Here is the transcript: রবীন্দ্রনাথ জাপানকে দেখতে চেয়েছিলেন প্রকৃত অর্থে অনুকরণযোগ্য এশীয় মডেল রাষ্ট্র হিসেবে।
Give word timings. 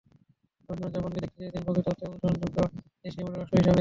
রবীন্দ্রনাথ 0.69 0.93
জাপানকে 0.95 1.19
দেখতে 1.23 1.37
চেয়েছিলেন 1.37 1.63
প্রকৃত 1.65 1.87
অর্থে 1.89 2.05
অনুকরণযোগ্য 2.07 2.57
এশীয় 3.05 3.23
মডেল 3.25 3.39
রাষ্ট্র 3.39 3.55
হিসেবে। 3.55 3.69